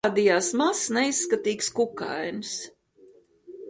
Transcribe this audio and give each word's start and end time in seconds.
Parādījās 0.05 0.47
mazs, 0.61 0.87
neizskatīgs 0.97 1.71
kukainis. 1.79 2.59